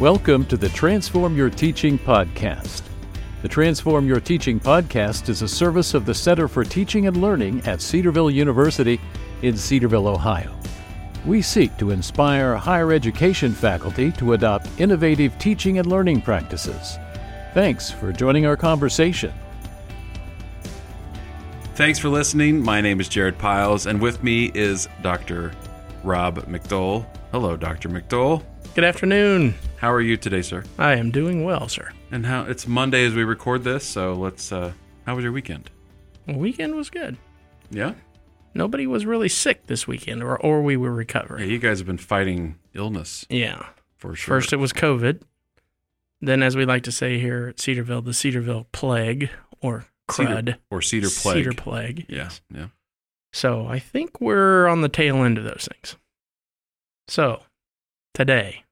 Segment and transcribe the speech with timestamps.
[0.00, 2.82] Welcome to the Transform Your Teaching podcast.
[3.40, 7.62] The Transform Your Teaching podcast is a service of the Center for Teaching and Learning
[7.62, 9.00] at Cedarville University
[9.40, 10.54] in Cedarville, Ohio.
[11.24, 16.98] We seek to inspire higher education faculty to adopt innovative teaching and learning practices.
[17.54, 19.32] Thanks for joining our conversation.
[21.74, 22.60] Thanks for listening.
[22.62, 25.52] My name is Jared Pyles, and with me is Dr.
[26.04, 27.06] Rob McDole.
[27.32, 27.88] Hello, Dr.
[27.88, 28.42] McDole.
[28.74, 29.54] Good afternoon.
[29.78, 30.64] How are you today, sir?
[30.78, 31.90] I am doing well, sir.
[32.10, 34.72] And how it's Monday as we record this, so let's uh
[35.04, 35.70] how was your weekend?
[36.26, 37.16] weekend was good.
[37.70, 37.94] Yeah?
[38.54, 41.50] Nobody was really sick this weekend or or we were Yeah, recovering.
[41.50, 43.66] you guys have been fighting illness Yeah.
[43.96, 44.36] for sure.
[44.36, 45.22] First it was COVID.
[46.22, 49.28] Then as we like to say here at Cedarville, the Cedarville plague
[49.60, 50.36] or crud.
[50.46, 51.36] Cedar, or Cedar Plague.
[51.36, 52.06] Cedar plague.
[52.08, 52.68] Yeah, yeah.
[53.32, 55.96] So I think we're on the tail end of those things.
[57.08, 57.42] So
[58.14, 58.64] today,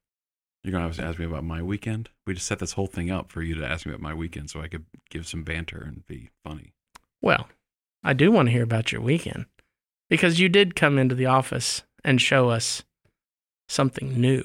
[0.65, 2.09] You're gonna have to ask me about my weekend.
[2.27, 4.49] We just set this whole thing up for you to ask me about my weekend
[4.49, 6.73] so I could give some banter and be funny.
[7.21, 7.49] well,
[8.03, 9.47] I do want to hear about your weekend
[10.11, 12.83] because you did come into the office and show us
[13.69, 14.45] something new.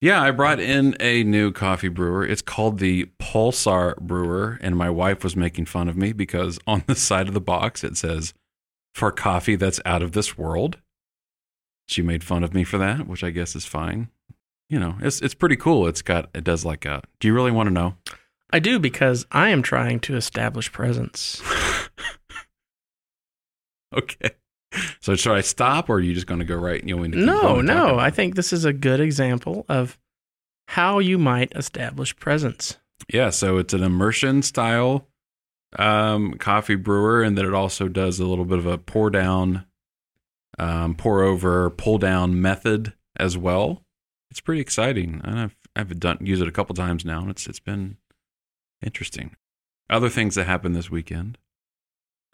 [0.00, 2.26] Yeah, I brought in a new coffee brewer.
[2.26, 6.82] It's called the Pulsar Brewer, and my wife was making fun of me because on
[6.86, 8.34] the side of the box it says
[8.94, 10.78] for coffee that's out of this world.
[11.86, 14.08] She made fun of me for that, which I guess is fine.
[14.72, 15.86] You know, it's it's pretty cool.
[15.86, 17.02] It's got it does like a.
[17.20, 17.94] Do you really want to know?
[18.50, 21.42] I do because I am trying to establish presence.
[23.94, 24.30] Okay.
[25.02, 26.82] So should I stop, or are you just going to go right?
[26.82, 27.98] You know, when No, no.
[27.98, 29.98] I think this is a good example of
[30.68, 32.78] how you might establish presence.
[33.12, 35.08] Yeah, so it's an immersion style
[35.78, 39.66] um, coffee brewer, and then it also does a little bit of a pour down,
[40.58, 43.82] um, pour over, pull down method as well.
[44.32, 47.46] It's pretty exciting, and I've I've done used it a couple times now, and it's
[47.46, 47.98] it's been
[48.82, 49.36] interesting.
[49.90, 51.36] Other things that happened this weekend.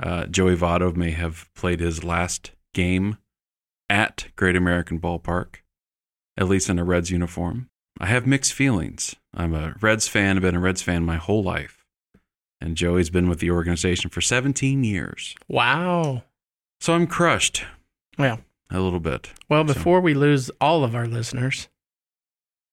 [0.01, 3.19] Uh, Joey Votto may have played his last game
[3.91, 5.57] at Great American Ballpark,
[6.37, 7.69] at least in a Reds uniform.
[7.99, 9.17] I have mixed feelings.
[9.35, 11.85] I'm a Reds fan, I've been a Reds fan my whole life.
[12.61, 15.35] And Joey's been with the organization for 17 years.
[15.49, 16.23] Wow.
[16.81, 17.65] So I'm crushed
[18.17, 18.39] Well,
[18.71, 19.33] a little bit.
[19.49, 21.67] well, So- before we lose all of our listeners,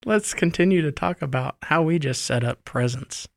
[0.04, 3.28] let's continue to talk about how we just set up presence.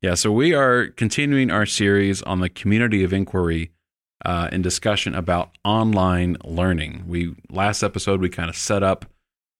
[0.00, 3.72] Yeah, so we are continuing our series on the community of inquiry
[4.24, 7.04] uh, and discussion about online learning.
[7.08, 9.06] We last episode we kind of set up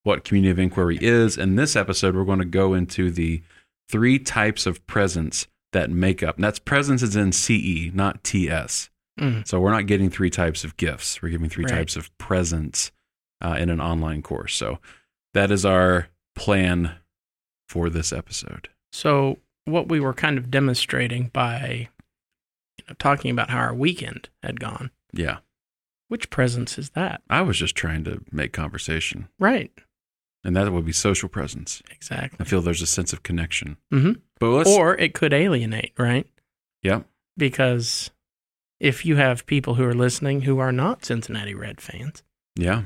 [0.04, 3.42] what community of inquiry is, and this episode we're going to go into the
[3.90, 6.36] three types of presence that make up.
[6.36, 8.90] And that's presence is in CE, not TS.
[9.20, 9.46] Mm.
[9.46, 11.20] So we're not getting three types of gifts.
[11.20, 11.74] We're giving three Right.
[11.74, 12.92] types of presence
[13.42, 14.54] uh, in an online course.
[14.54, 14.78] So
[15.34, 16.08] that is our
[16.38, 16.92] plan
[17.68, 18.68] for this episode.
[18.92, 21.88] So, what we were kind of demonstrating by
[22.78, 25.38] you know, talking about how our weekend had gone, Yeah.
[26.08, 27.20] which presence is that?
[27.28, 29.72] I was just trying to make conversation, Right.
[30.42, 31.82] and that would be social presence.
[31.90, 32.38] Exactly.
[32.40, 33.76] I feel there's a sense of connection.
[33.90, 36.26] hmm But Or it could alienate, right?
[36.82, 37.02] yeah,
[37.36, 38.10] because
[38.80, 42.22] if you have people who are listening who are not Cincinnati Red fans,
[42.56, 42.84] yeah,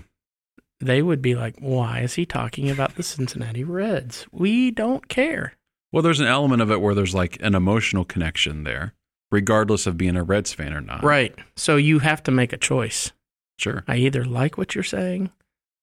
[0.83, 4.27] they would be like, "Why is he talking about the Cincinnati Reds?
[4.33, 5.55] We don't care."
[5.93, 8.95] well, there's an element of it where there's like an emotional connection there,
[9.31, 11.05] regardless of being a Reds fan or not.
[11.05, 11.35] Right.
[11.55, 13.13] So you have to make a choice.
[13.59, 13.85] Sure.
[13.87, 15.31] I either like what you're saying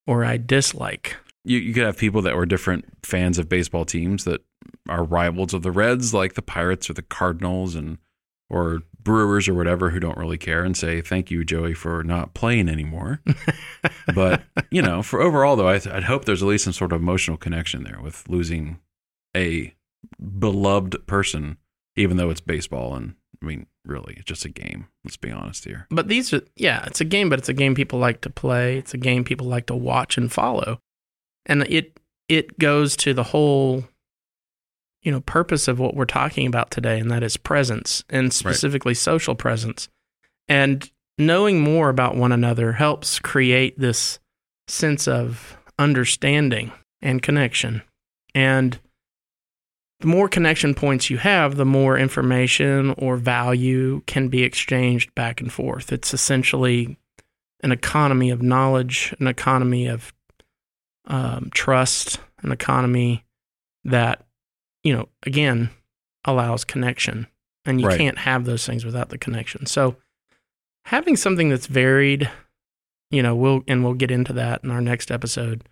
[0.08, 1.16] or I dislike.
[1.46, 4.42] You you could have people that were different fans of baseball teams that
[4.90, 8.00] are rivals of the Reds, like the Pirates or the Cardinals, and
[8.50, 12.34] or Brewers or whatever, who don't really care and say thank you, Joey, for not
[12.34, 13.22] playing anymore.
[14.14, 17.02] but you know, for overall though, I I'd hope there's at least some sort of
[17.02, 18.80] emotional connection there with losing
[19.36, 19.74] a
[20.40, 21.58] beloved person,
[21.96, 24.88] even though it's baseball and I mean, really, it's just a game.
[25.06, 25.88] Let's be honest here.
[25.90, 28.78] But these are yeah, it's a game, but it's a game people like to play.
[28.78, 30.80] It's a game people like to watch and follow.
[31.46, 33.86] And it it goes to the whole
[35.02, 38.94] you know, purpose of what we're talking about today and that is presence and specifically
[38.94, 39.88] social presence.
[40.48, 44.20] And knowing more about one another helps create this
[44.68, 47.82] sense of understanding and connection.
[48.36, 48.80] And
[50.00, 55.42] the more connection points you have, the more information or value can be exchanged back
[55.42, 55.92] and forth.
[55.92, 56.98] It's essentially
[57.62, 60.14] an economy of knowledge, an economy of
[61.06, 63.26] um, trust, an economy
[63.84, 64.26] that,
[64.84, 65.70] you know, again,
[66.26, 67.28] allows connection.
[67.66, 67.98] And you Right.
[67.98, 69.66] can't have those things without the connection.
[69.66, 69.98] So
[70.86, 72.30] having something that's varied,
[73.12, 75.64] you know, we'll, and we'll get into that in our next episode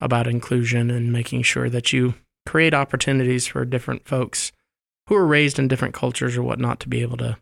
[0.00, 2.14] about inclusion and making sure that you
[2.44, 4.52] create opportunities for different folks
[5.08, 7.36] who are raised in different cultures or whatnot to be able to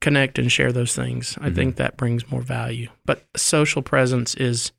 [0.00, 1.36] connect and share those things.
[1.40, 1.54] I Mhm.
[1.54, 2.88] think that brings more value.
[3.04, 4.72] But social presence is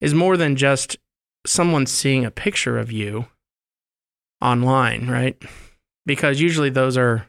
[0.00, 0.98] is more than just
[1.46, 3.26] someone seeing a picture of you
[4.40, 5.40] online, right?
[6.04, 7.26] Because usually those are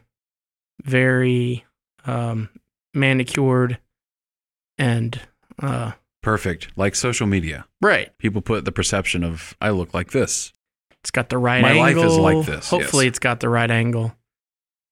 [0.84, 1.64] very
[2.04, 2.48] um,
[2.94, 3.78] manicured
[4.76, 5.20] and
[5.60, 6.68] uh, Perfect.
[6.76, 7.66] Like social media.
[7.80, 8.16] right.
[8.18, 10.52] People put the perception of I look like this.
[11.02, 11.74] It's got the right angle.
[11.74, 13.12] My life is like this, Hopefully, yes.
[13.12, 14.14] it's got the right angle.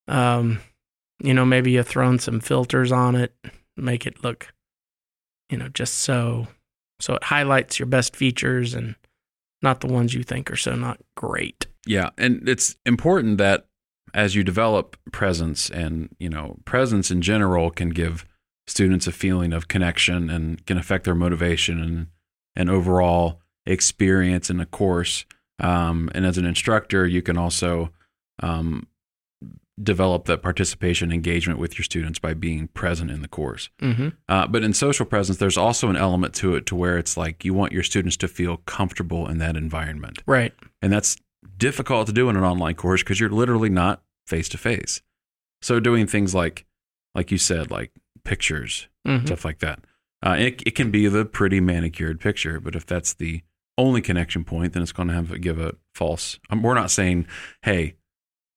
[0.09, 0.61] Um,
[1.23, 3.35] you know, maybe you've thrown some filters on it,
[3.77, 4.53] make it look,
[5.51, 6.47] you know, just so
[7.01, 8.95] so it highlights your best features and
[9.63, 11.67] not the ones you think are so not great.
[11.87, 13.67] Yeah, and it's important that
[14.15, 18.25] as you develop presence and, you know, presence in general can give
[18.67, 22.07] students a feeling of connection and can affect their motivation and
[22.57, 25.27] and overall experience in the course.
[25.61, 27.91] Um, and as an instructor, you can also
[28.43, 28.87] um,
[29.83, 33.69] develop that participation engagement with your students by being present in the course.
[33.83, 34.09] Mm-hmm.
[34.29, 37.45] Uh, but in social presence, there's also an element to it to where it's like
[37.45, 40.23] you want your students to feel comfortable in that environment.
[40.27, 40.55] Right.
[40.81, 41.19] And that's
[41.59, 45.03] difficult to do in an online course because you're literally not face to face.
[45.63, 46.65] So doing things like,
[47.15, 47.93] like you said, like
[48.25, 49.27] pictures, Mhm.
[49.27, 49.81] stuff like that.
[50.25, 53.43] Uh, it, it can be the pretty manicured picture, but if that's the
[53.79, 56.39] only connection point, then it's going to have give a false.
[56.51, 57.27] Um, we're not saying,
[57.63, 57.97] hey,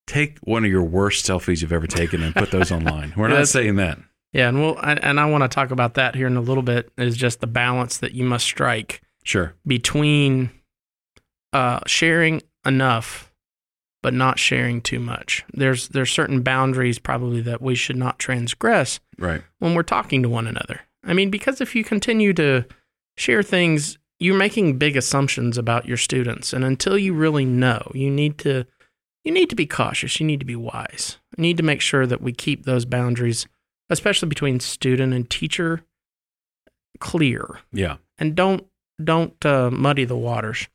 [0.07, 3.13] take one of your worst selfies you've ever taken and put those online.
[3.15, 4.00] We're not saying that.
[4.31, 6.92] Yeah, and we'll and I want to talk about that here in a little bit.
[6.97, 9.56] Is just the balance that you must strike Sure.
[9.65, 10.51] between
[11.51, 13.31] uh, sharing enough
[14.01, 15.44] but not sharing too much.
[15.53, 19.41] There's there's certain boundaries probably that we should not transgress Right.
[19.59, 20.81] when we're talking to one another.
[21.03, 22.65] I mean, because if you continue to
[23.17, 28.09] share things, you're making big assumptions about your students, and until you really know, you
[28.09, 28.65] need to
[29.25, 30.17] you need to be cautious.
[30.21, 31.17] You need to be wise.
[31.38, 33.47] You need to make sure that we keep those boundaries,
[33.89, 35.81] especially between student and teacher,
[37.00, 37.97] clear, Yeah.
[38.17, 38.65] and don't
[39.03, 40.67] don't uh, muddy the waters.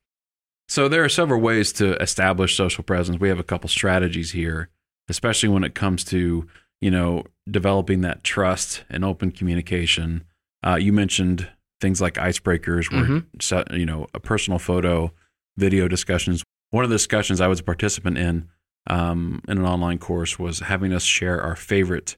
[0.69, 3.21] So there are several ways to establish social presence.
[3.21, 4.71] We have a couple strategies here,
[5.09, 6.47] especially when it comes to
[6.81, 10.25] you know developing that trust and open communication.
[10.67, 11.51] Uh, you mentioned
[11.81, 13.79] things like icebreakers, where Mhm.
[13.79, 15.13] you know a personal photo,
[15.57, 16.43] video discussions.
[16.71, 18.49] One of the discussions I was a participant in
[18.87, 22.17] um, in an online course was having us share our favorite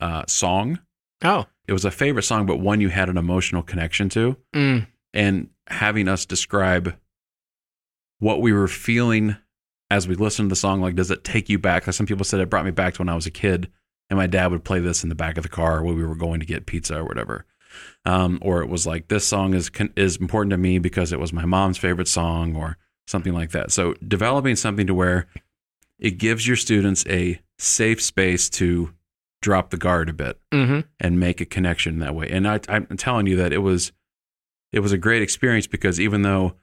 [0.00, 0.78] uh, song.
[1.22, 4.86] Oh, It was a favorite song, but one you had an emotional connection to mm,
[5.14, 6.96] and having us describe
[8.20, 9.36] what we were feeling
[9.90, 10.80] as we listened to the song.
[10.80, 11.86] Like, does it take you back?
[11.86, 13.70] Like some people said, it brought me back to when I was a kid,
[14.08, 16.14] and my dad would play this in the back of the car when we were
[16.14, 17.44] going to get pizza or whatever.
[18.04, 21.32] Um, or it was like this song is is important to me because it was
[21.32, 22.76] my mom's favorite song, or
[23.06, 23.72] something like that.
[23.72, 25.26] So developing something to where
[25.98, 28.94] it gives your students a safe space to
[29.42, 32.28] drop the guard a bit hmm and make a connection that way.
[32.28, 33.92] And I, I'm telling you that it was
[34.72, 36.54] it was a great experience because even though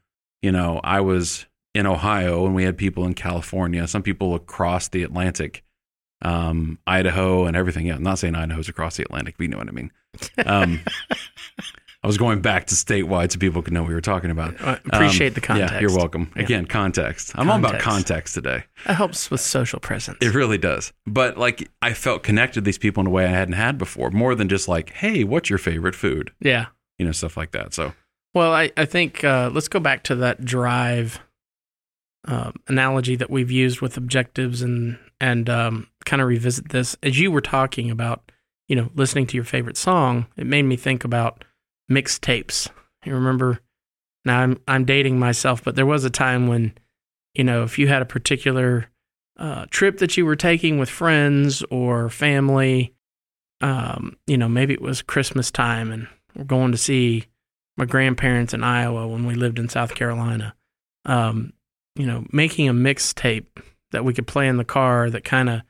[0.41, 1.46] you know I was
[1.77, 5.63] in Ohio and we had people in California, some people across the Atlantic,
[6.21, 7.85] um, Idaho and everything.
[7.87, 9.91] Yeah, I'm not saying Idaho's across the Atlantic, but you know what I mean.
[10.45, 10.79] Um,
[12.03, 14.55] I was going back to statewide so people could know what we were talking about.
[14.61, 15.73] I appreciate Um, the context.
[15.73, 16.31] Yeah, you're welcome.
[16.35, 16.43] Yeah.
[16.43, 17.31] Again, context.
[17.35, 18.33] I'm all about Context.
[18.35, 18.63] today.
[18.85, 20.17] That helps with social presence.
[20.21, 20.93] It really does.
[21.05, 24.11] But like I felt connected to these people in a way I hadn't had before,
[24.11, 26.31] more than just like, hey, what's your favorite food?
[26.39, 26.67] yeah.
[26.99, 27.73] You know, stuff like that.
[27.75, 27.93] So
[28.33, 31.19] Well, I, I think uh, let's go back to that drive
[32.27, 36.95] um, analogy that we've used with objectives and and um, kind of revisit this.
[37.01, 38.31] As you were talking about,
[38.67, 41.43] you know, listening to your favorite song, it made me think about
[41.89, 42.69] mixtapes.
[43.05, 43.59] You remember?
[44.25, 46.73] Now I'm I'm dating myself, but there was a time when,
[47.33, 48.87] you know, if you had a particular
[49.37, 52.93] uh, trip that you were taking with friends or family,
[53.61, 57.25] um, you know, maybe it was Christmas time and we're going to see
[57.77, 60.55] my grandparents in Iowa when we lived in South Carolina.
[61.05, 61.53] Um,
[61.97, 63.61] you know, making a mixtape
[63.91, 65.61] that we could play in the car that kind of,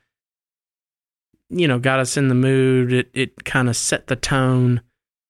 [1.49, 2.91] you know, got us in the mood.
[2.91, 4.81] It it kind of set the tone.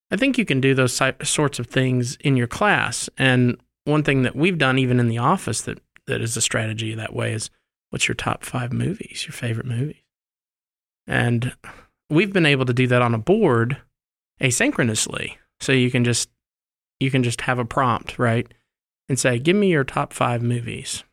[0.10, 3.10] I think you can do those sorts of things in your class.
[3.18, 6.96] And one thing that we've done, even in the office, that that is a strategy
[6.96, 7.50] that way is,
[7.90, 10.02] what's your top five movies, your favorite movies,
[11.06, 11.54] and
[12.10, 13.78] we've been able to do that on a board
[14.42, 15.36] asynchronously.
[15.60, 16.30] So you can just
[17.00, 18.52] you can just have a prompt, right?
[19.10, 21.04] And say, "Give me your top 5 movies."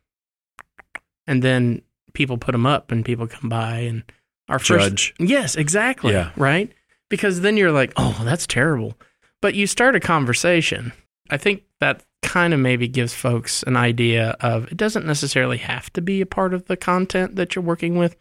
[1.27, 1.81] And then
[2.13, 4.03] people put them up and people come by and
[4.49, 5.13] our first.
[5.19, 6.31] Yes, exactly, Yeah.
[6.35, 6.71] right?
[7.09, 8.97] Because then you're like, "Oh, that's terrible."
[9.41, 10.91] But you start a conversation.
[11.29, 15.91] I think that kind of maybe gives folks an idea of it doesn't necessarily have
[15.93, 18.15] to be a part of the content that you're working with.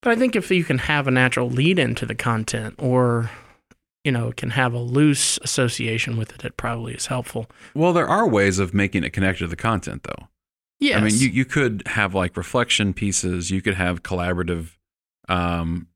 [0.00, 3.30] But I think if you can have a natural lead into the content or
[4.04, 7.46] you know, can have a loose association with it, it probably is helpful.
[7.74, 10.28] Well, there are ways of making it connected to the content though.
[10.80, 10.98] Yes.
[11.00, 14.76] I mean, you, you could have like reflection pieces, you could have collaborative
[15.28, 15.86] um,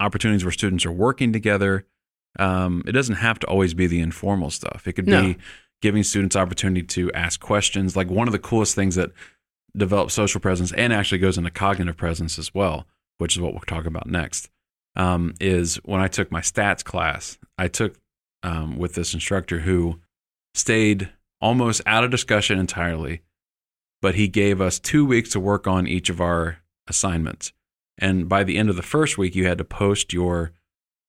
[0.00, 1.86] opportunities where students are working together.
[2.38, 4.86] Um, it doesn't have to always be the informal stuff.
[4.86, 5.22] It could No.
[5.22, 5.38] be
[5.80, 7.96] giving students opportunity to ask questions.
[7.96, 9.12] Like one of the coolest things that
[9.76, 12.86] develops social presence and actually goes into cognitive presence as well,
[13.16, 14.50] which is what we'll talk about next,
[14.98, 17.96] um, is when I took my stats class, I took
[18.42, 20.00] um, with this instructor who
[20.54, 21.08] stayed
[21.40, 23.22] almost out of discussion entirely,
[24.02, 27.52] but he gave us two weeks to work on each of our assignments.
[27.96, 30.52] And by the end of the first week, you had to post your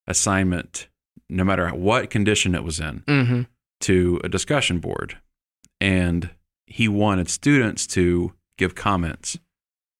[0.06, 0.88] assignment,
[1.28, 3.42] no matter what condition it was in, hmm
[3.80, 5.16] to a discussion board.
[5.80, 6.28] And
[6.66, 9.38] he wanted students to give comments,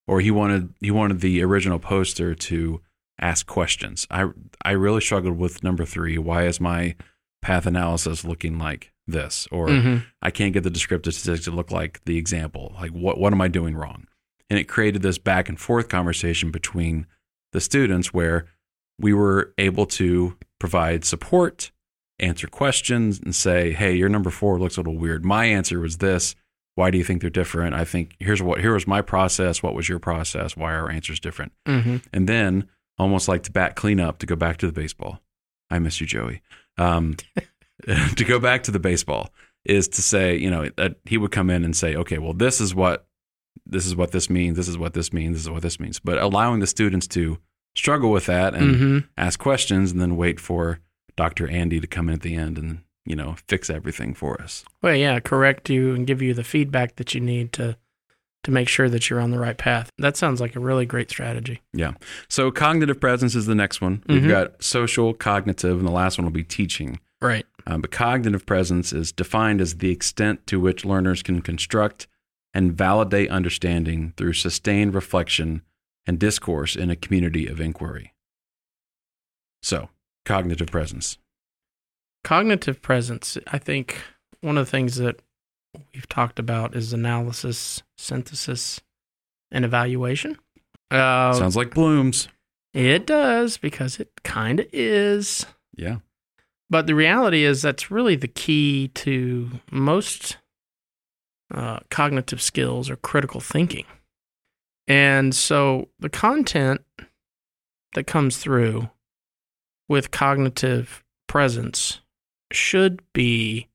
[0.07, 2.83] or he wanted he wanted the original poster to
[3.21, 4.07] ask questions.
[4.11, 4.27] I
[4.65, 6.19] I really struggled with number three.
[6.19, 6.97] Why is my
[7.43, 9.47] path analysis looking like this?
[9.51, 12.73] Or hmm I can't get the descriptive statistics to look like the example.
[12.81, 14.07] Like what what am I doing wrong?
[14.49, 17.07] And it created this back and forth conversation between
[17.53, 18.47] the students where
[18.99, 21.71] we were able to provide support,
[22.19, 25.25] answer questions, and say, "Hey, your number four looks a little weird.
[25.25, 26.35] My answer was this.
[26.75, 27.75] Why do you think they're different?
[27.75, 29.63] I think here's what here was my process.
[29.63, 30.57] What was your process?
[30.57, 32.69] Why are our answers different?" hmm And then,
[33.01, 35.21] almost like to back cleanup, to go back to the baseball.
[35.71, 36.43] I miss you, Joey.
[36.77, 37.17] Um,
[38.17, 39.31] to go back to the baseball
[39.65, 42.61] is to say, you know, that he would come in and say, okay, well, this
[42.61, 43.07] is what
[43.67, 44.57] this is what this means.
[44.57, 45.37] This is what this means.
[45.37, 45.99] This is what this means.
[45.99, 47.39] But allowing the students to
[47.75, 50.81] struggle with that and hmm ask questions, and then wait for
[51.17, 51.49] Dr.
[51.49, 54.65] Andy to come in at the end and you know fix everything for us.
[54.83, 57.77] Well, yeah, correct you and give you the feedback that you need to
[58.45, 59.91] to make sure that you're on the right path.
[59.99, 61.61] That sounds like a really great strategy.
[61.73, 61.93] Yeah.
[62.29, 64.03] So cognitive presence is the next one.
[64.09, 64.29] We've Mhm.
[64.29, 67.01] got social, cognitive, and the last one will be teaching.
[67.21, 67.47] Right.
[67.67, 72.07] Um, but cognitive presence is defined as the extent to which learners can construct
[72.55, 75.63] and validate understanding through sustained reflection
[76.07, 78.15] and discourse in a community of inquiry.
[79.63, 79.91] So,
[80.25, 81.19] cognitive presence.
[82.25, 84.01] Cognitive presence, I think
[84.41, 85.21] one of the things that
[85.95, 88.81] we've talked about is analysis, synthesis,
[89.51, 90.37] and evaluation.
[90.91, 92.29] Uh, Sounds like Bloom's.
[92.75, 95.47] it does because it kind of is.
[95.77, 95.99] Yeah.
[96.69, 100.37] But the reality is that's really the key to most
[101.53, 103.87] uh, cognitive skills or critical thinking.
[104.87, 106.81] And so the content
[107.95, 108.89] that comes through
[109.89, 112.01] with cognitive presence
[112.53, 113.69] should be,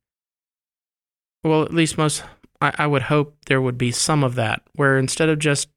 [1.46, 2.24] well, at least most,
[2.60, 5.70] I, I would hope there would be some of that, where instead of just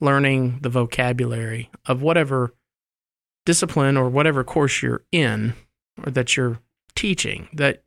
[0.00, 2.54] learning the vocabulary of whatever
[3.44, 5.54] discipline or whatever course you're in,
[6.04, 6.60] or that you're
[6.96, 7.84] teaching that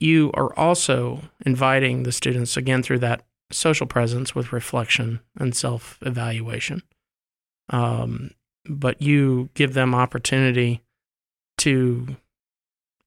[0.00, 5.98] you are also inviting the students again through that social presence with reflection and self
[6.02, 6.82] evaluation
[7.70, 8.30] um,
[8.64, 10.80] but you give them opportunity
[11.58, 12.16] to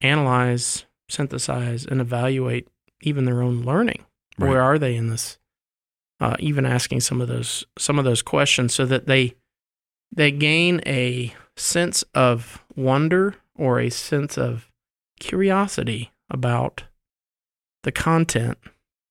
[0.02, 2.68] analyze synthesize and evaluate
[3.02, 4.04] even their own learning
[4.38, 4.48] Right.
[4.48, 5.38] where are they in this
[6.20, 9.34] uh, even asking some of those some of those questions so that they
[10.10, 14.70] they gain a sense of wonder or a sense of
[15.20, 16.84] curiosity about
[17.82, 18.56] the content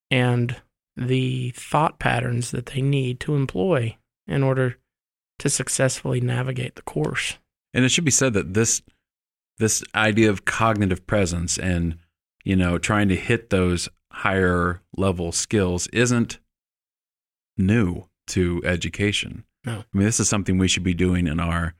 [0.10, 0.62] and
[0.96, 3.96] the thought patterns that they need to employ
[4.28, 4.78] in order
[5.40, 7.38] to successfully navigate the course.
[7.74, 8.82] And it should be said that this
[9.58, 11.98] this idea of cognitive presence and
[12.44, 16.40] you know trying to hit those higher level skills isn't
[17.58, 19.46] new to education.
[19.66, 19.80] No.
[19.80, 21.76] I mean this is something we should be doing in our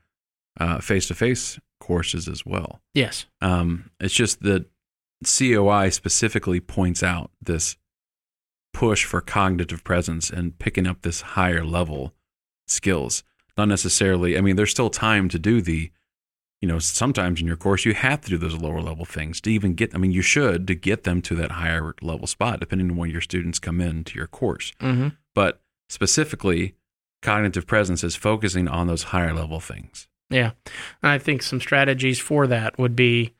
[0.80, 2.80] face to face courses as well.
[2.94, 3.26] Yes.
[3.40, 4.66] Um, it's just that
[5.24, 7.76] COI specifically points out this
[8.72, 12.14] push for cognitive presence and picking up this higher level
[12.66, 13.22] skills.
[13.56, 15.90] Not necessarily, I mean, there's still time to do the,
[16.62, 19.50] you know, sometimes in your course, you have to do those lower level things to
[19.50, 22.90] even get, I mean, you should to get them to that higher level spot, depending
[22.92, 24.72] on when your students come into your course.
[24.80, 25.08] Mm-hmm.
[25.34, 26.76] But specifically,
[27.20, 30.06] cognitive presence is focusing on those higher level things.
[30.30, 30.52] Yeah.
[31.02, 33.34] And I think some strategies for that would be,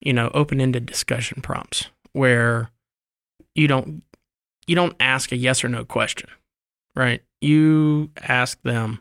[0.00, 2.70] you know, open-ended discussion prompts where
[3.54, 4.02] you don't
[4.66, 6.28] you don't ask a yes or no question,
[6.94, 7.22] right?
[7.40, 9.00] You ask them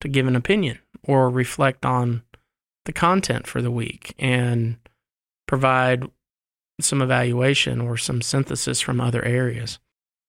[0.00, 2.23] to give an opinion or reflect on
[2.84, 4.76] the content for the week and
[5.46, 6.04] provide
[6.80, 9.78] some evaluation or some synthesis from other areas.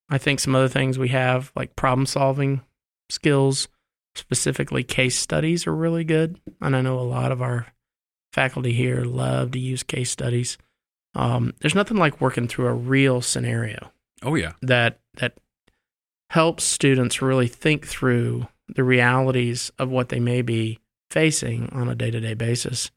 [0.10, 2.62] I think some other things we have, like problem solving
[3.10, 3.68] skills,
[4.14, 6.40] specifically case studies, are really good.
[6.62, 7.68] And I know a lot of our
[8.32, 10.58] faculty here love to use case studies.
[11.16, 14.52] Um, there's nothing like working through a real scenario Oh yeah.
[14.62, 15.38] that that
[16.30, 20.80] helps students really think through the realities of what they may be
[21.12, 22.92] facing on a day-to-day basis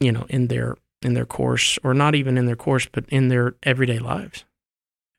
[0.00, 3.28] you know in their in their course or not even in their course but in
[3.28, 4.44] their everyday lives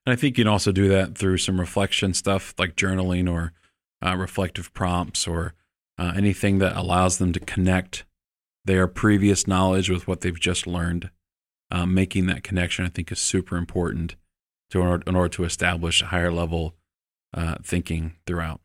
[0.05, 3.53] And I think you can also do that through some reflection stuff like journaling or
[4.05, 5.53] uh, reflective prompts or
[5.97, 8.05] uh, anything that allows them to connect
[8.65, 11.09] their previous knowledge with what they've just learned.
[11.73, 14.15] Um, making that connection, I think, is super important
[14.71, 16.75] to in order, in order to establish a higher level
[17.33, 18.59] uh, thinking throughout.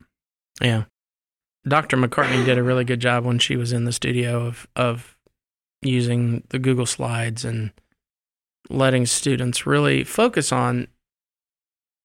[0.60, 0.84] yeah
[1.66, 5.16] dr mccartney did a really good job when she was in the studio of of
[5.82, 7.72] using the google slides and
[8.68, 10.88] letting students really focus on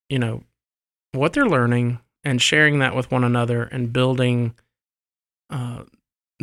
[0.10, 0.44] you know
[1.14, 4.54] what they're learning and sharing that with one another and building
[5.50, 5.84] uh,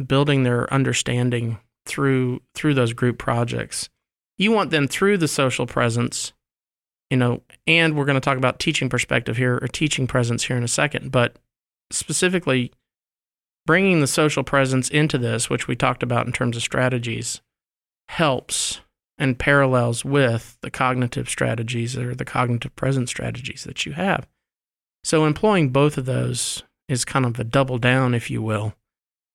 [0.07, 3.89] building their understanding through through those group projects.
[4.37, 6.33] You want them through the social presence
[7.11, 10.57] you know and we're going to talk about teaching perspective here or teaching presence here
[10.57, 11.37] in a second but
[11.91, 12.73] specifically
[13.69, 17.43] bringing the social presence into this which we talked about in terms of strategies
[18.09, 18.81] helps
[19.19, 24.27] and parallels with the cognitive strategies or the cognitive presence strategies that you have.
[25.05, 28.73] So employing both of those is kind of a double down if you will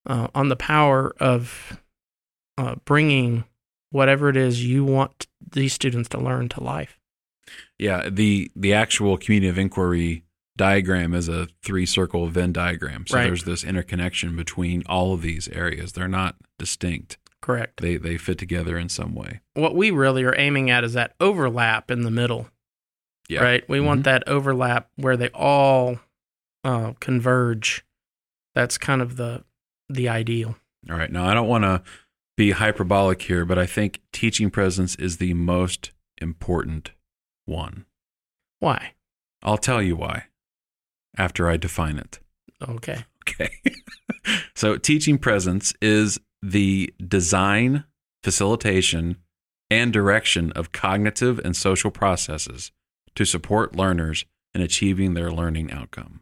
[0.08, 1.80] uh, on the power of
[2.58, 3.44] uh, bringing
[3.92, 6.98] whatever it is you want these students to learn to life.
[7.78, 10.24] Yeah, the the actual community of inquiry
[10.58, 13.06] diagram is a three circle Venn diagram.
[13.08, 13.24] So Right.
[13.26, 15.94] there's this interconnection between all of these areas.
[15.94, 17.18] They're not distinct.
[17.42, 19.42] correct They they fit together in some way.
[19.54, 22.50] what we really are aiming at is that overlap in the middle
[23.28, 23.44] Yeah.
[23.44, 24.04] right we want Mhm.
[24.06, 26.00] that overlap where they all
[26.64, 27.84] uh, converge
[28.56, 29.44] that's kind of the
[29.90, 30.56] the ideal
[30.90, 31.12] All right.
[31.12, 31.84] Now I don't want to
[32.38, 36.92] be hyperbolic here, but I think teaching presence is the most important
[37.44, 37.86] one.
[38.60, 38.94] why
[39.42, 40.28] I'll tell you why
[41.18, 42.20] after I define it.
[42.68, 43.50] okay Okay.
[44.56, 47.86] so, teaching presence is the design,
[48.22, 49.16] facilitation,
[49.72, 52.74] and direction of cognitive and social processes
[53.16, 56.20] to support learners in achieving their learning outcome.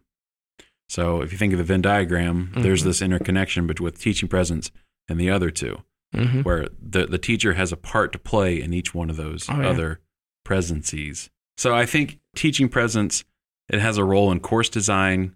[0.89, 2.85] So, if you think of the Venn diagram, there's Mhm.
[2.85, 4.69] this interconnection between with teaching presence
[5.07, 5.81] and the other two,
[6.13, 6.41] mm-hmm.
[6.41, 9.59] where the, the teacher has a part to play in each one of those Oh,
[9.59, 9.69] yeah.
[9.69, 10.01] other
[10.45, 11.31] presences.
[11.57, 13.23] So, I think teaching presence
[13.69, 15.35] it has a role in course design,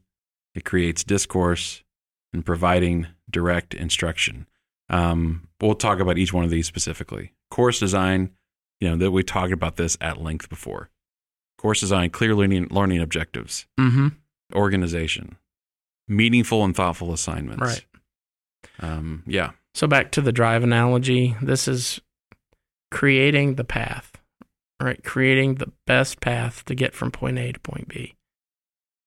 [0.54, 1.84] it creates discourse,
[2.34, 4.46] and providing direct instruction.
[4.90, 7.34] Um, we'll talk about each one of these specifically.
[7.50, 8.32] Course design,
[8.80, 10.90] you know, that we talked about this at length before.
[11.58, 14.10] Course design, clear learning, learning objectives, Mm-hmm.
[14.54, 15.38] organization,
[16.08, 17.62] meaningful and thoughtful assignments.
[17.62, 17.86] Right.
[18.80, 19.52] Um, yeah.
[19.74, 22.00] So back to the drive analogy, this is
[22.92, 24.12] creating the path,
[24.82, 25.04] right?
[25.04, 28.16] Creating the best path to get from point A to point B.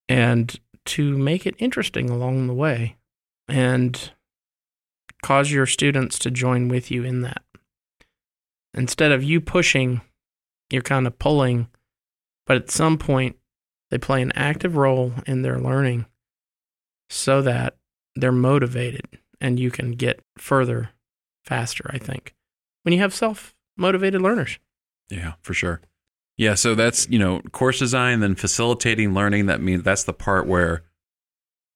[0.08, 2.96] And to make it interesting along the way
[3.46, 4.12] and
[5.22, 7.42] cause your students to join with you in that.
[8.74, 10.00] Instead of you pushing,
[10.70, 11.68] you're kind of pulling,
[12.46, 13.36] but at some point
[13.90, 16.06] they play an active role in their learning
[17.10, 17.76] so that
[18.14, 19.06] they're motivated
[19.40, 20.90] and you can get further
[21.44, 22.34] faster, I think,
[22.82, 24.58] when you have self motivated learners.
[25.10, 25.80] Yeah, for sure.
[26.36, 29.46] Yeah, so that's, you know, course design, then facilitating learning.
[29.46, 30.84] That means that's the part where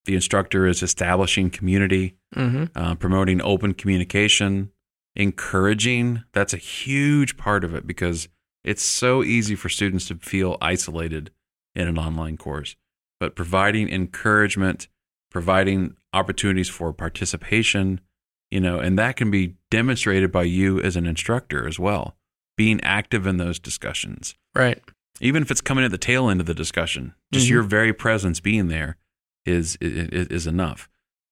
[0.05, 2.65] the instructor is establishing community, Mm-hmm.
[2.75, 4.71] uh, promoting open communication,
[5.15, 6.23] encouraging.
[6.33, 8.27] That's a huge part of it because
[8.63, 11.29] it's so easy for students to feel isolated
[11.75, 12.75] in an online course.
[13.19, 14.87] But providing encouragement,
[15.29, 18.01] providing opportunities for participation,
[18.49, 22.15] you know, and that can be demonstrated by you as an instructor as well,
[22.57, 24.35] being active in those discussions.
[24.55, 24.81] Right.
[25.21, 27.51] Even if it's coming at the tail end of the discussion, just Mhm.
[27.51, 28.97] your very presence being there
[29.45, 30.89] is is, is enough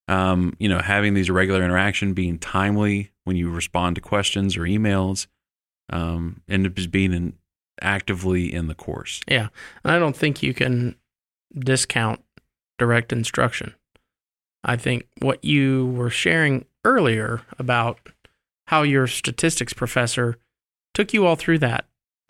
[0.08, 4.62] um, you know, having these regular interaction, being timely when you respond to questions or
[4.64, 5.28] emails,
[5.90, 7.34] um, and just being in,
[7.82, 9.22] actively in the course.
[9.30, 9.48] Yeah.
[9.86, 10.96] And I don't think you can
[11.58, 12.22] discount
[12.78, 13.74] direct instruction.
[14.66, 18.00] I think what you were sharing earlier about
[18.68, 20.38] how your statistics professor
[20.94, 21.86] took you all through that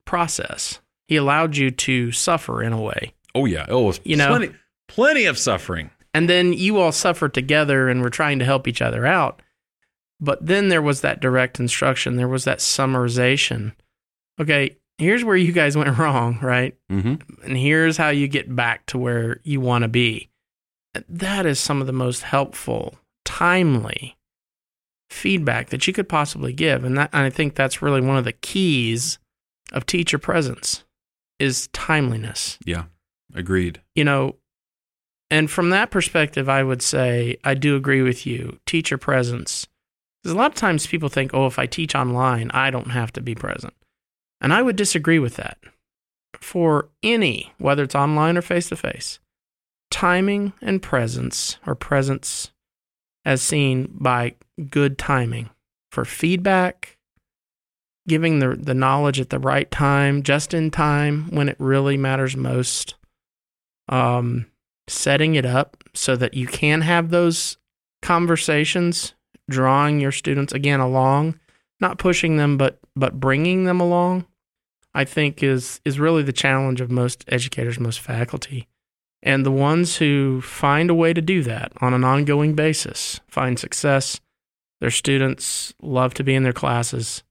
[0.06, 0.80] process.
[1.08, 3.14] He allowed you to suffer in a way.
[3.36, 4.52] Oh yeah, oh, You know- plenty,
[4.88, 5.92] plenty of suffering.
[6.14, 9.42] And then you all suffered together and were trying to help each other out.
[10.20, 13.74] But then there was that direct instruction, there was that summarization
[14.40, 16.76] okay, here's where you guys went wrong, right?
[16.92, 17.44] Mm-hmm.
[17.46, 20.30] And here's how you get back to where you want to be.
[21.08, 24.18] That is some of the most helpful, timely
[25.12, 26.84] feedback that you could possibly give.
[26.84, 29.20] And that and I think that's really one of the keys
[29.72, 30.84] of teacher presence
[31.40, 32.58] is timeliness.
[32.66, 32.86] Yeah.
[33.34, 33.82] Agreed.
[33.96, 34.36] You know,
[35.30, 38.60] and from that perspective, I would say I do agree with you.
[38.66, 39.68] Teacher presence.
[40.22, 43.12] Because a lot of times people think, oh, if I teach online, I don't have
[43.14, 43.74] to be present.
[44.40, 45.58] And I would disagree with that.
[46.40, 49.20] For any, whether it's online or face to face,
[49.90, 52.52] timing and presence, or presence
[53.26, 54.36] as seen by
[54.70, 55.50] good timing
[55.92, 56.98] for feedback,
[58.08, 62.36] giving the, the knowledge at the right time, just in time when it really matters
[62.36, 62.96] most,
[63.90, 64.46] um,
[64.88, 67.58] setting it up so that you can have those
[68.02, 69.14] conversations,
[69.50, 71.40] drawing your students again along,
[71.80, 74.26] not pushing them, but but bringing them along.
[74.94, 78.68] I think is is really the challenge of most educators, most faculty.
[79.24, 83.60] And the ones who find a way to do that on an ongoing basis, find
[83.60, 84.20] success,
[84.82, 87.24] their students love to be in their classes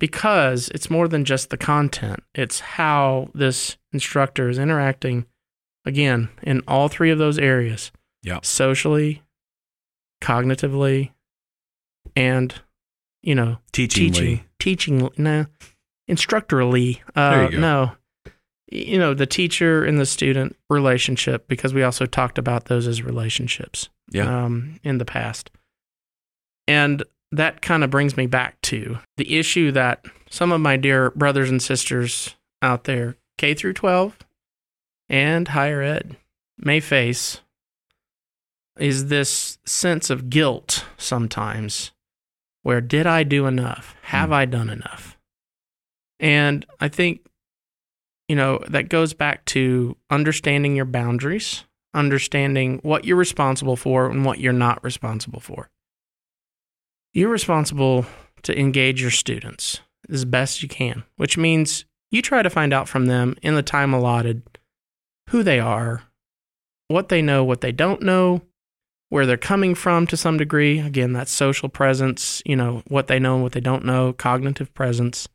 [0.00, 2.20] because it's more than just the content.
[2.34, 5.26] It's how this instructor is interacting
[5.84, 7.92] again in all three of those areas.
[8.22, 8.40] Yeah.
[8.42, 9.22] Socially,
[10.22, 11.10] cognitively,
[12.14, 12.54] and
[13.22, 15.46] you know, teaching teaching no
[16.10, 17.58] instructorally uh There you go.
[17.60, 17.92] no
[18.70, 23.02] you know the teacher and the student relationship because we also talked about those as
[23.02, 24.44] relationships Yeah.
[24.44, 25.50] um in the past
[26.68, 27.02] and
[27.32, 31.50] that kind of brings me back to the issue that some of my dear brothers
[31.50, 34.16] and sisters out there K through 12
[35.08, 36.16] and higher ed
[36.58, 37.40] may face
[38.78, 41.92] is this sense of guilt sometimes
[42.62, 43.94] where did I do enough?
[44.02, 44.34] Have Hmm.
[44.34, 45.16] I done enough?
[46.18, 47.20] And I think,
[48.28, 54.24] you know, that goes back to understanding your boundaries, understanding what you're responsible for and
[54.24, 55.68] what you're not responsible for.
[57.16, 58.04] You're responsible
[58.42, 62.90] to engage your students as best you can, which means you try to find out
[62.90, 64.42] from them in the time allotted
[65.30, 66.02] who they are,
[66.88, 68.42] what they know, what they don't know,
[69.08, 70.78] where they're coming from to some degree.
[70.78, 74.74] Again, that social presence, you know, what they know and what they don't know, cognitive
[74.74, 75.26] presence.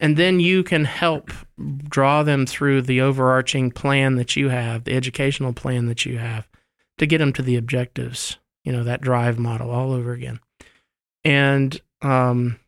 [0.00, 1.30] And then you can help
[1.88, 6.48] draw them through the overarching plan that you have, the educational plan that you have
[6.98, 10.40] to get them to the objectives, you know, that drive model all over again.
[11.24, 12.58] And um,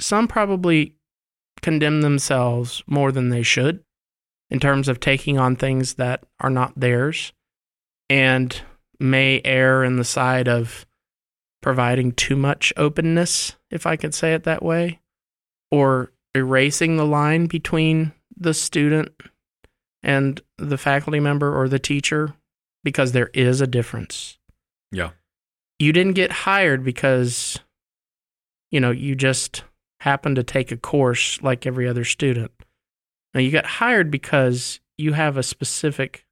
[0.00, 0.96] some probably
[1.60, 3.84] condemn themselves more than they should
[4.50, 7.32] in terms of taking on things that are not theirs
[8.10, 8.60] and
[8.98, 10.86] may err in the side of
[11.62, 15.00] providing too much openness, if I could say it that way,
[15.70, 19.10] or erasing the line between the student
[20.02, 22.34] and the faculty member or the teacher
[22.84, 24.38] because there is a difference.
[24.90, 25.10] Yeah.
[25.78, 27.60] You didn't get hired because,
[28.72, 29.62] you know, you just
[30.00, 32.50] happen to take a course like every other student.
[33.32, 36.26] Now, you got hired because you have a specific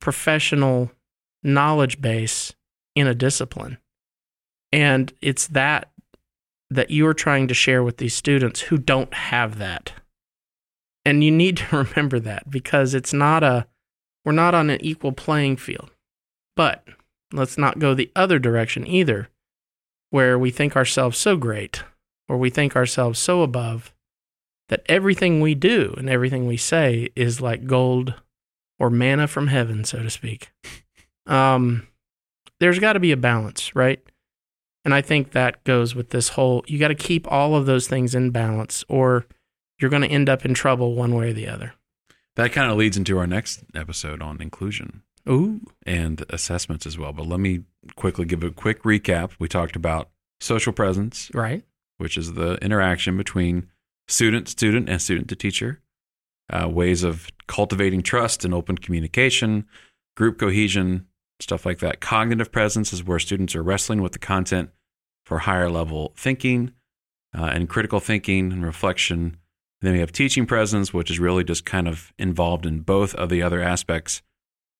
[0.00, 0.90] professional
[1.42, 2.54] knowledge base
[2.94, 3.78] in a discipline.
[4.72, 5.90] And it's that
[6.68, 9.92] that you're trying to share with these students who don't have that.
[11.04, 13.66] And you need to remember that because it's not a
[14.24, 15.90] we're not on an equal playing field.
[16.56, 16.84] But
[17.32, 19.28] let's not go the other direction either,
[20.10, 21.82] where we think ourselves so great
[22.28, 23.92] or we think ourselves so above
[24.68, 28.14] that everything we do and everything we say is like gold
[28.78, 30.52] or manna from heaven, so to speak.
[31.28, 31.88] Um,
[32.60, 34.00] there's got to be a balance, right?
[34.84, 37.88] And I think that goes with this whole you got to keep all of those
[37.88, 39.26] things in balance, or
[39.80, 41.74] you're going to end up in trouble one way or the other.
[42.36, 47.12] That kind of leads into our next episode on inclusion Ooh, and assessments as well.
[47.12, 47.64] But let me
[47.96, 49.32] quickly give a quick recap.
[49.38, 50.08] We talked about
[50.40, 51.64] social presence, right?
[51.98, 53.68] which is the interaction between
[54.08, 55.80] student, student, and student to teacher,
[56.50, 59.66] uh, ways of cultivating trust and open communication,
[60.16, 61.06] group cohesion,
[61.40, 62.00] stuff like that.
[62.00, 64.70] Cognitive presence is where students are wrestling with the content
[65.24, 66.72] for higher level thinking
[67.36, 69.18] uh, and critical thinking and reflection.
[69.18, 73.14] And then we have teaching presence, which is really just kind of involved in both
[73.14, 74.22] of the other aspects,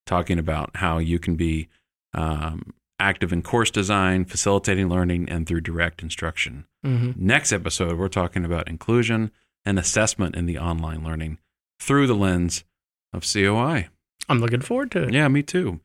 [0.06, 1.68] talking about how you can be
[2.14, 6.64] um, active in course design, facilitating learning, and through direct instruction.
[6.82, 9.30] hmm Next episode, we're talking about inclusion
[9.64, 11.38] and assessment in the online learning
[11.80, 12.64] through the lens
[13.12, 13.88] of COI.
[14.28, 15.12] I'm looking forward to it.
[15.12, 15.80] Yeah, me too.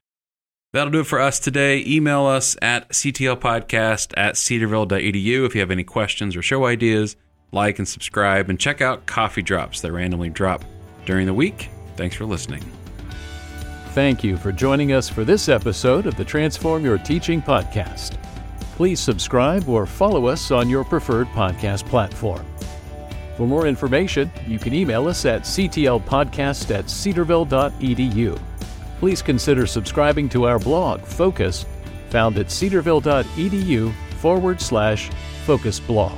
[0.74, 1.84] That'll do it for us today.
[1.86, 7.18] Email us at ctlpodcast at cedarville.edu if you have any questions or show ideas.
[7.52, 10.64] like and subscribe, and check out Coffee Drops that randomly drop
[11.06, 11.68] during the week.
[11.98, 12.64] Thanks for listening.
[13.94, 18.14] Thank you for joining us for this episode of the Transform Your Teaching podcast.
[18.78, 22.46] Please subscribe or follow us on your preferred podcast platform.
[23.36, 28.40] For more information, you can email us at ctlpodcast at cedarville.edu.
[29.00, 31.66] Please consider subscribing to our blog, Focus,
[32.12, 35.10] found at cedarville.edu forward slash
[35.46, 36.18] focus blog.